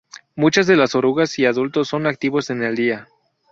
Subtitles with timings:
[0.35, 3.07] Muchas de las orugas y adultos son activos en el día.